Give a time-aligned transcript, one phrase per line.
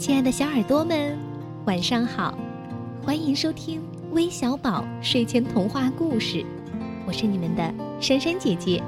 [0.00, 1.14] 亲爱的小耳朵们，
[1.66, 2.32] 晚上好！
[3.04, 6.42] 欢迎收听微小宝睡前童话故事，
[7.06, 8.82] 我是你们的珊珊姐姐。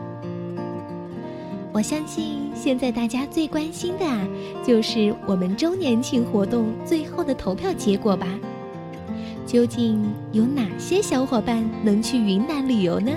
[1.71, 4.27] 我相信现在大家最关心的啊，
[4.67, 8.27] 就是我们周年庆活动最后的投票结果吧。
[9.47, 10.03] 究竟
[10.33, 13.13] 有哪些小伙伴能去云南旅游呢？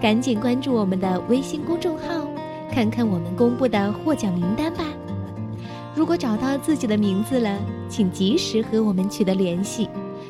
[0.00, 2.28] 赶紧关注我们的微信公众号，
[2.70, 4.71] 看看我们公布的获奖名单。
[5.94, 9.88] 如果找到自己的名字了，请及时和我们取得联系，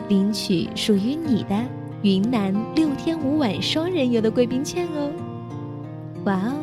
[0.08, 1.56] 领取属于你的
[2.02, 5.12] 云南六天五晚双人游的贵宾券哦！
[6.24, 6.54] 哇哦，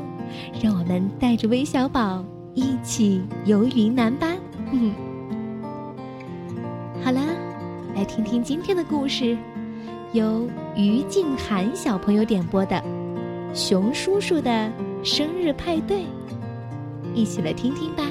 [0.62, 2.24] 让我们带着微小宝
[2.54, 4.36] 一起游云南吧！
[4.74, 4.94] 嗯
[7.02, 7.22] 好了，
[7.96, 9.38] 来听听今天的故事，
[10.12, 10.46] 由
[10.76, 12.76] 于静涵小朋友点播的
[13.54, 14.70] 《熊叔叔的
[15.04, 16.00] 生日派对》，
[17.14, 18.04] 一起来听听吧。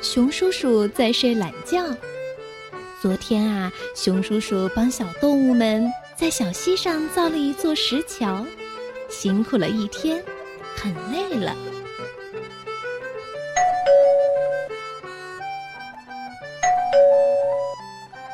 [0.00, 1.84] 熊叔叔在睡懒觉。
[3.02, 8.46] 昨天啊，熊叔叔帮小动物们在小溪上造了一座石桥，
[9.10, 10.22] 辛苦了一天，
[10.76, 11.54] 很累了。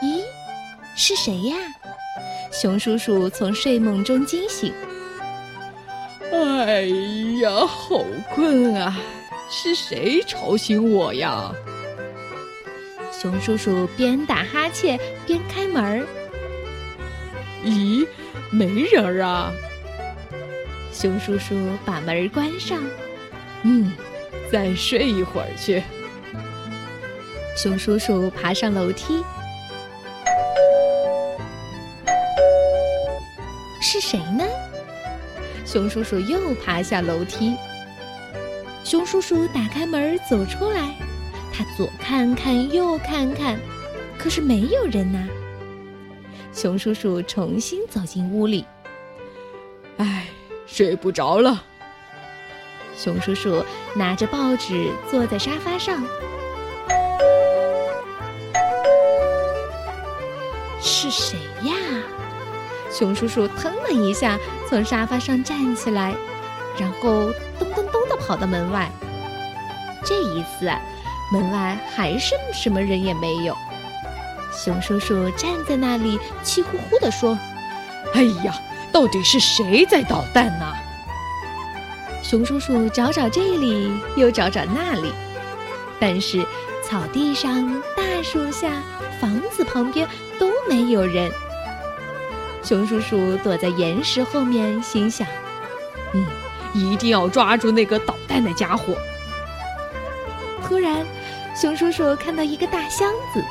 [0.03, 0.23] 咦，
[0.95, 1.57] 是谁呀？
[2.53, 4.73] 熊叔叔从睡梦中惊醒。
[6.31, 6.83] 哎
[7.43, 8.97] 呀，好困啊！
[9.51, 11.53] 是谁吵醒我呀？
[13.13, 16.07] 熊叔叔边打哈欠边开门儿。
[17.65, 18.07] 咦，
[18.51, 19.53] 没人儿啊！
[20.93, 22.83] 熊叔叔把门关上。
[23.63, 23.93] 嗯，
[24.53, 25.83] 再睡一会儿去。
[27.57, 29.25] 熊叔叔爬上楼梯。
[33.81, 34.45] 是谁呢？
[35.65, 37.55] 熊叔叔又爬下楼梯。
[38.85, 40.95] 熊叔叔打开门走出来，
[41.51, 43.59] 他左看看右看看，
[44.19, 45.27] 可是没有人呐。
[46.53, 48.67] 熊叔叔重新走进屋里，
[49.97, 50.27] 唉，
[50.67, 51.65] 睡不着了。
[52.95, 53.65] 熊叔叔
[53.97, 56.05] 拿着报纸坐在沙发上，
[60.79, 61.75] 是谁呀？
[62.93, 66.15] 熊叔叔腾了一下从沙发上站起来，
[66.79, 68.05] 然后咚咚咚。
[68.27, 68.91] 跑到门外，
[70.03, 70.65] 这一次，
[71.31, 73.55] 门外还是什么人也没有。
[74.51, 77.39] 熊叔叔站在那里，气呼呼地说
[78.15, 78.55] ：“哎呀，
[78.91, 80.73] 到底是谁在捣蛋呢？”
[82.25, 85.13] 熊叔叔找找这里，又找找那里，
[86.01, 86.43] 但是
[86.83, 88.71] 草地上、大树下、
[89.21, 90.09] 房子旁边
[90.39, 91.31] 都没有人。
[92.63, 95.29] 熊叔叔躲在岩石后面，心想
[96.15, 96.25] ：“嗯。”
[96.75, 98.95] 一定要抓住那个捣蛋的家伙！
[100.67, 101.07] 突然，
[101.55, 103.43] 熊叔叔看到一个大箱子。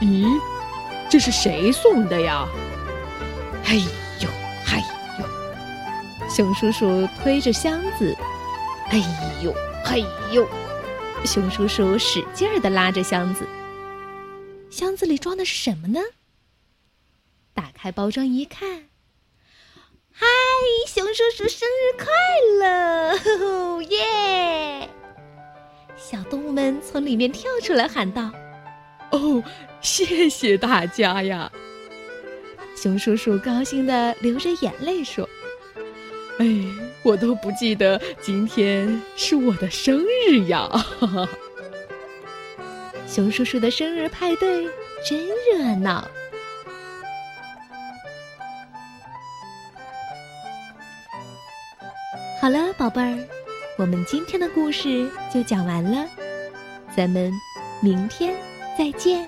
[0.00, 0.26] 咦，
[1.08, 2.46] 这是谁送的呀？
[3.64, 3.76] 哎
[4.20, 4.28] 呦，
[4.66, 4.84] 哎
[5.18, 6.28] 呦！
[6.28, 8.14] 熊叔叔推着箱子，
[8.90, 8.98] 哎
[9.42, 9.54] 呦，
[9.86, 9.98] 哎
[10.32, 10.46] 呦！
[11.24, 13.46] 熊叔叔使劲儿的拉着箱子。
[14.70, 16.00] 箱子里装的是什么呢？
[17.54, 18.84] 打开包装一看。
[20.18, 20.26] 嗨，
[20.86, 22.06] 熊叔叔生日快
[22.58, 23.82] 乐！
[23.82, 24.88] 耶！
[25.94, 28.30] 小动物们从里面跳出来喊道
[29.12, 29.44] ：“哦，
[29.82, 31.52] 谢谢大家呀！”
[32.74, 35.28] 熊叔叔高兴的流着眼泪说
[36.40, 36.46] ：“哎，
[37.02, 40.66] 我都不记得今天是我的生日呀！”
[40.98, 41.28] 哈哈。
[43.06, 44.66] 熊叔叔的生日派对
[45.06, 46.08] 真热闹。
[52.46, 53.18] 好了，宝贝儿，
[53.76, 56.06] 我们今天的故事就讲完了，
[56.96, 57.32] 咱们
[57.82, 58.36] 明天
[58.78, 59.26] 再见。